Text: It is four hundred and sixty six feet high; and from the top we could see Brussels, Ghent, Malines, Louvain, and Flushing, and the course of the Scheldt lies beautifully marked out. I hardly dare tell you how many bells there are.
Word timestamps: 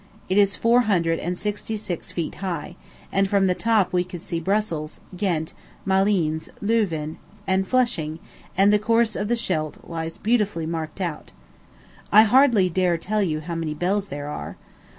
It 0.29 0.39
is 0.39 0.55
four 0.55 0.81
hundred 0.89 1.19
and 1.19 1.37
sixty 1.37 1.77
six 1.77 2.11
feet 2.11 2.33
high; 2.41 2.75
and 3.11 3.29
from 3.29 3.45
the 3.45 3.53
top 3.53 3.93
we 3.93 4.03
could 4.03 4.23
see 4.23 4.39
Brussels, 4.39 4.99
Ghent, 5.15 5.53
Malines, 5.85 6.49
Louvain, 6.59 7.19
and 7.45 7.67
Flushing, 7.67 8.17
and 8.57 8.73
the 8.73 8.79
course 8.79 9.15
of 9.15 9.27
the 9.27 9.35
Scheldt 9.35 9.87
lies 9.87 10.17
beautifully 10.17 10.65
marked 10.65 11.01
out. 11.01 11.31
I 12.11 12.23
hardly 12.23 12.67
dare 12.67 12.97
tell 12.97 13.21
you 13.21 13.41
how 13.41 13.53
many 13.53 13.75
bells 13.75 14.07
there 14.07 14.27
are. 14.27 14.57